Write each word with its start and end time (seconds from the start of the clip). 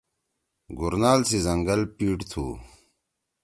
گُورنال 0.77 1.19
سی 1.29 1.37
زنگل 1.45 1.81
پیِڑ 1.95 2.17
تُھو۔ 2.29 2.45